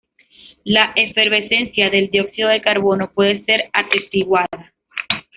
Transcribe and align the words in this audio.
La 0.63 0.93
efervescencia 0.95 1.91
del 1.91 2.09
dióxido 2.09 2.49
de 2.49 2.59
carbono 2.63 3.11
puede 3.11 3.45
ser 3.45 3.69
atestiguada. 3.71 4.47